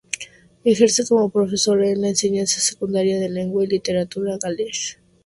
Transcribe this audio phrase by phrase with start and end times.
[0.63, 4.71] Ejerce como profesora en la enseñanza secundaria de Lengua y Literatura Gallega.